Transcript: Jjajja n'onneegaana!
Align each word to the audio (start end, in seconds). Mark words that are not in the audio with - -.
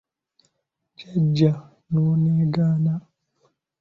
Jjajja 0.99 1.51
n'onneegaana! 1.91 2.93